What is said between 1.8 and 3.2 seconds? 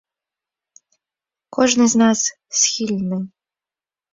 з нас схільны.